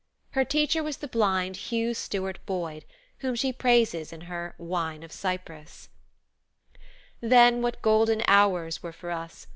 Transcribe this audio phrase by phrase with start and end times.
[0.31, 2.85] Her teacher was the blind Hugh Stuart Boyd,
[3.19, 5.89] whom she praises in her Wine of Cyprus.
[7.19, 9.45] "Then, what golden hours were for us!